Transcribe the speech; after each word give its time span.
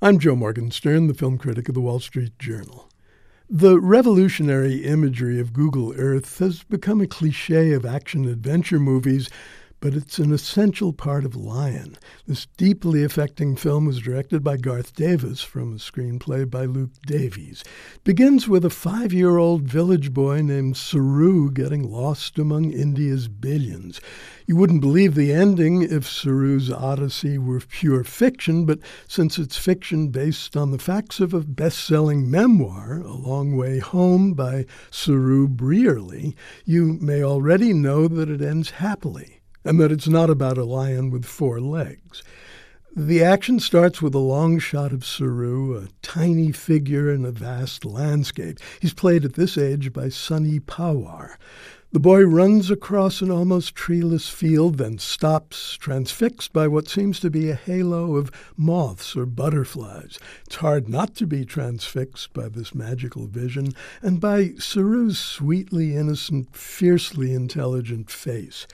I'm 0.00 0.20
Joe 0.20 0.36
Morgenstern, 0.36 1.08
the 1.08 1.14
film 1.14 1.38
critic 1.38 1.68
of 1.68 1.74
the 1.74 1.80
Wall 1.80 1.98
Street 1.98 2.38
Journal. 2.38 2.88
The 3.50 3.80
revolutionary 3.80 4.84
imagery 4.84 5.40
of 5.40 5.52
Google 5.52 5.92
Earth 5.96 6.38
has 6.38 6.62
become 6.62 7.00
a 7.00 7.08
cliche 7.08 7.72
of 7.72 7.84
action 7.84 8.24
adventure 8.24 8.78
movies 8.78 9.28
but 9.80 9.94
it's 9.94 10.18
an 10.18 10.32
essential 10.32 10.92
part 10.92 11.24
of 11.24 11.36
Lion. 11.36 11.96
This 12.26 12.46
deeply 12.56 13.04
affecting 13.04 13.54
film 13.54 13.86
was 13.86 14.00
directed 14.00 14.42
by 14.42 14.56
Garth 14.56 14.94
Davis 14.94 15.42
from 15.42 15.72
a 15.72 15.76
screenplay 15.76 16.50
by 16.50 16.64
Luke 16.64 16.90
Davies. 17.06 17.62
It 17.94 18.04
begins 18.04 18.48
with 18.48 18.64
a 18.64 18.70
five 18.70 19.12
year 19.12 19.38
old 19.38 19.62
village 19.62 20.12
boy 20.12 20.42
named 20.42 20.74
Saroo 20.74 21.52
getting 21.54 21.88
lost 21.88 22.38
among 22.38 22.72
India's 22.72 23.28
billions. 23.28 24.00
You 24.46 24.56
wouldn't 24.56 24.80
believe 24.80 25.14
the 25.14 25.32
ending 25.32 25.82
if 25.82 26.04
Saroo's 26.04 26.72
odyssey 26.72 27.38
were 27.38 27.60
pure 27.60 28.02
fiction, 28.02 28.64
but 28.64 28.80
since 29.06 29.38
it's 29.38 29.56
fiction 29.56 30.08
based 30.08 30.56
on 30.56 30.70
the 30.70 30.78
facts 30.78 31.20
of 31.20 31.32
a 31.34 31.40
best 31.40 31.84
selling 31.84 32.30
memoir, 32.30 33.00
A 33.00 33.12
Long 33.12 33.56
Way 33.56 33.78
Home 33.78 34.32
by 34.32 34.64
Saroo 34.90 35.46
Brierley, 35.46 36.34
you 36.64 36.98
may 37.00 37.22
already 37.22 37.72
know 37.72 38.08
that 38.08 38.28
it 38.28 38.42
ends 38.42 38.70
happily 38.70 39.37
and 39.64 39.80
that 39.80 39.92
it's 39.92 40.08
not 40.08 40.30
about 40.30 40.58
a 40.58 40.64
lion 40.64 41.10
with 41.10 41.24
four 41.24 41.60
legs. 41.60 42.22
The 42.96 43.22
action 43.22 43.60
starts 43.60 44.02
with 44.02 44.14
a 44.14 44.18
long 44.18 44.58
shot 44.58 44.92
of 44.92 45.04
Saroo, 45.04 45.76
a 45.76 45.88
tiny 46.02 46.52
figure 46.52 47.12
in 47.12 47.24
a 47.24 47.30
vast 47.30 47.84
landscape. 47.84 48.58
He's 48.80 48.94
played 48.94 49.24
at 49.24 49.34
this 49.34 49.56
age 49.56 49.92
by 49.92 50.08
Sunny 50.08 50.58
Pawar. 50.58 51.36
The 51.90 52.00
boy 52.00 52.24
runs 52.24 52.70
across 52.70 53.22
an 53.22 53.30
almost 53.30 53.74
treeless 53.74 54.28
field, 54.28 54.76
then 54.76 54.98
stops, 54.98 55.76
transfixed 55.76 56.52
by 56.52 56.68
what 56.68 56.86
seems 56.86 57.18
to 57.20 57.30
be 57.30 57.48
a 57.48 57.54
halo 57.54 58.16
of 58.16 58.30
moths 58.56 59.16
or 59.16 59.24
butterflies. 59.24 60.18
It's 60.46 60.56
hard 60.56 60.88
not 60.88 61.14
to 61.14 61.26
be 61.26 61.46
transfixed 61.46 62.34
by 62.34 62.48
this 62.48 62.74
magical 62.74 63.26
vision 63.26 63.72
and 64.02 64.20
by 64.20 64.54
Saroo's 64.58 65.18
sweetly 65.18 65.96
innocent, 65.96 66.54
fiercely 66.54 67.32
intelligent 67.32 68.10
face. 68.10 68.66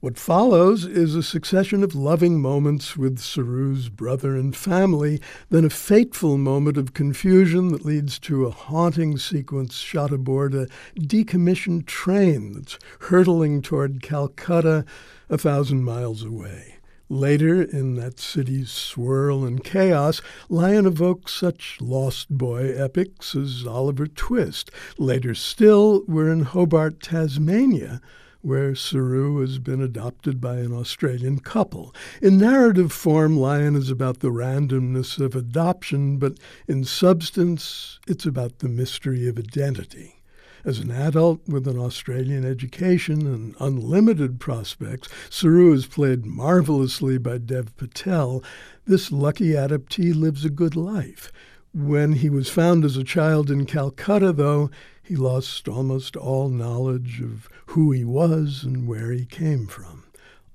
What 0.00 0.16
follows 0.16 0.86
is 0.86 1.14
a 1.14 1.22
succession 1.22 1.82
of 1.82 1.94
loving 1.94 2.40
moments 2.40 2.96
with 2.96 3.18
Saroo's 3.18 3.90
brother 3.90 4.34
and 4.34 4.56
family, 4.56 5.20
then 5.50 5.66
a 5.66 5.68
fateful 5.68 6.38
moment 6.38 6.78
of 6.78 6.94
confusion 6.94 7.68
that 7.68 7.84
leads 7.84 8.18
to 8.20 8.46
a 8.46 8.50
haunting 8.50 9.18
sequence 9.18 9.76
shot 9.76 10.10
aboard 10.10 10.54
a 10.54 10.68
decommissioned 10.98 11.84
train 11.84 12.54
that's 12.54 12.78
hurtling 13.00 13.60
toward 13.60 14.00
Calcutta, 14.00 14.86
a 15.28 15.36
thousand 15.36 15.84
miles 15.84 16.24
away. 16.24 16.76
Later, 17.10 17.60
in 17.60 17.96
that 17.96 18.18
city's 18.18 18.70
swirl 18.70 19.44
and 19.44 19.62
chaos, 19.62 20.22
Lion 20.48 20.86
evokes 20.86 21.34
such 21.34 21.76
Lost 21.78 22.30
Boy 22.30 22.72
epics 22.74 23.34
as 23.36 23.66
Oliver 23.66 24.06
Twist. 24.06 24.70
Later 24.96 25.34
still, 25.34 26.04
we're 26.08 26.32
in 26.32 26.44
Hobart, 26.44 27.00
Tasmania, 27.00 28.00
where 28.42 28.72
Saroo 28.72 29.40
has 29.40 29.58
been 29.58 29.82
adopted 29.82 30.40
by 30.40 30.56
an 30.56 30.72
Australian 30.72 31.40
couple. 31.40 31.94
In 32.22 32.38
narrative 32.38 32.92
form, 32.92 33.36
Lion 33.36 33.76
is 33.76 33.90
about 33.90 34.20
the 34.20 34.30
randomness 34.30 35.18
of 35.18 35.34
adoption, 35.34 36.16
but 36.16 36.38
in 36.66 36.84
substance, 36.84 37.98
it's 38.08 38.24
about 38.24 38.60
the 38.60 38.68
mystery 38.68 39.28
of 39.28 39.38
identity. 39.38 40.22
As 40.62 40.78
an 40.78 40.90
adult 40.90 41.48
with 41.48 41.66
an 41.66 41.78
Australian 41.78 42.44
education 42.44 43.26
and 43.26 43.54
unlimited 43.60 44.38
prospects, 44.40 45.08
Saroo 45.30 45.72
is 45.72 45.86
played 45.86 46.26
marvelously 46.26 47.16
by 47.16 47.38
Dev 47.38 47.74
Patel. 47.78 48.44
This 48.86 49.10
lucky 49.10 49.52
adoptee 49.52 50.14
lives 50.14 50.44
a 50.44 50.50
good 50.50 50.76
life. 50.76 51.32
When 51.72 52.14
he 52.14 52.28
was 52.28 52.48
found 52.48 52.84
as 52.84 52.96
a 52.96 53.04
child 53.04 53.48
in 53.48 53.64
Calcutta, 53.64 54.32
though, 54.32 54.70
he 55.04 55.14
lost 55.14 55.68
almost 55.68 56.16
all 56.16 56.48
knowledge 56.48 57.20
of 57.20 57.48
who 57.66 57.92
he 57.92 58.04
was 58.04 58.64
and 58.64 58.88
where 58.88 59.12
he 59.12 59.24
came 59.24 59.68
from. 59.68 60.02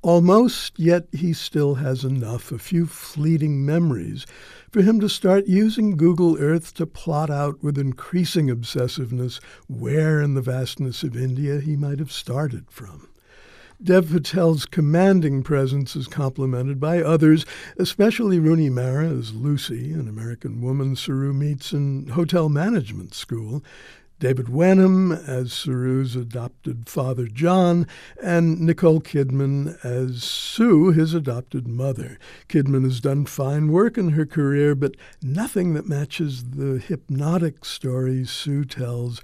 Almost, 0.02 0.78
yet 0.78 1.08
he 1.14 1.32
still 1.32 1.76
has 1.76 2.04
enough, 2.04 2.52
a 2.52 2.60
few 2.60 2.86
fleeting 2.86 3.66
memories, 3.66 4.26
for 4.72 4.82
him 4.82 5.00
to 5.00 5.08
start 5.08 5.48
using 5.48 5.96
Google 5.96 6.38
Earth 6.38 6.74
to 6.76 6.86
plot 6.86 7.30
out 7.30 7.64
with 7.64 7.78
increasing 7.78 8.50
obsessiveness 8.50 9.40
where 9.68 10.22
in 10.22 10.34
the 10.34 10.42
vastness 10.42 11.02
of 11.02 11.16
India 11.16 11.62
he 11.62 11.78
might 11.78 12.00
have 12.00 12.12
started 12.12 12.70
from. 12.70 13.08
Dev 13.84 14.10
Patel's 14.10 14.66
commanding 14.66 15.44
presence 15.44 15.98
is 15.98 16.08
complemented 16.08 16.80
by 16.80 17.02
others, 17.02 17.46
especially 17.78 18.40
Rooney 18.40 18.70
Mara 18.70 19.10
as 19.10 19.34
Lucy, 19.34 19.92
an 19.92 20.08
American 20.08 20.62
woman 20.62 20.96
Saroo 20.96 21.34
meets 21.34 21.74
in 21.74 22.08
hotel 22.08 22.48
management 22.48 23.14
school, 23.14 23.62
David 24.18 24.48
Wenham 24.48 25.12
as 25.12 25.52
Saroo's 25.52 26.16
adopted 26.16 26.88
father 26.88 27.28
John, 27.28 27.86
and 28.24 28.62
Nicole 28.62 29.02
Kidman 29.02 29.78
as 29.84 30.24
Sue, 30.24 30.92
his 30.92 31.14
adopted 31.14 31.68
mother. 31.68 32.18
Kidman 32.48 32.86
has 32.86 33.02
done 33.02 33.26
fine 33.26 33.74
work 33.74 33.98
in 33.98 34.12
her 34.12 34.26
career, 34.26 34.74
but 34.74 34.96
nothing 35.22 35.74
that 35.74 35.88
matches 35.88 36.52
the 36.52 36.80
hypnotic 36.80 37.66
story 37.66 38.26
Sue 38.26 38.64
tells 38.64 39.22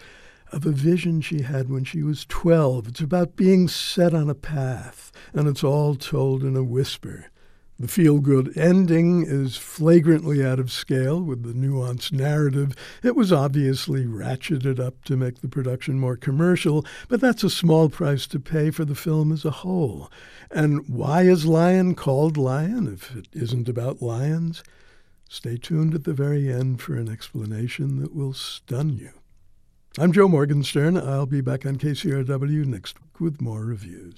of 0.52 0.66
a 0.66 0.72
vision 0.72 1.22
she 1.22 1.42
had 1.42 1.70
when 1.70 1.84
she 1.84 2.04
was 2.04 2.26
12. 2.26 2.90
It's 2.90 3.02
about 3.02 3.36
being 3.36 3.68
set 3.68 4.14
on 4.14 4.30
a 4.30 4.36
path, 4.36 5.12
and 5.34 5.48
it's 5.48 5.64
all 5.64 5.96
told 5.96 6.44
in 6.44 6.56
a 6.56 6.64
whisper. 6.64 7.28
The 7.82 7.88
feel 7.88 8.20
good 8.20 8.56
ending 8.56 9.26
is 9.26 9.58
flagrantly 9.58 10.46
out 10.46 10.60
of 10.60 10.72
scale 10.72 11.20
with 11.20 11.42
the 11.42 11.54
nuanced 11.54 12.12
narrative. 12.12 12.76
It 13.02 13.16
was 13.16 13.34
obviously 13.34 14.06
ratcheted 14.06 14.80
up 14.80 15.04
to 15.06 15.18
make 15.18 15.42
the 15.42 15.48
production 15.48 15.98
more 15.98 16.16
commercial, 16.16 16.86
but 17.08 17.22
that's 17.22 17.44
a 17.44 17.50
small 17.50 17.90
price 17.90 18.28
to 18.28 18.40
pay 18.40 18.70
for 18.70 18.86
the 18.86 18.94
film 18.94 19.32
as 19.32 19.46
a 19.46 19.50
whole. 19.50 20.12
And 20.52 20.88
why 20.88 21.24
is 21.24 21.48
Lion 21.48 21.96
called 21.96 22.38
Lion 22.38 22.88
if 22.88 23.16
it 23.16 23.30
isn't 23.34 23.68
about 23.68 24.00
lions? 24.00 24.64
Stay 25.28 25.58
tuned 25.58 25.96
at 25.96 26.04
the 26.04 26.14
very 26.14 26.54
end 26.54 26.82
for 26.82 26.94
an 26.96 27.10
explanation 27.10 28.00
that 28.00 28.14
will 28.14 28.34
stun 28.34 28.90
you. 28.90 29.10
I'm 29.98 30.14
Joe 30.14 30.30
Morgenstern. 30.30 30.98
I'll 30.98 31.26
be 31.26 31.42
back 31.42 31.66
on 31.66 31.76
KCRW 31.76 32.66
next 32.66 32.96
week 33.02 33.20
with 33.20 33.42
more 33.42 33.66
reviews. 33.66 34.16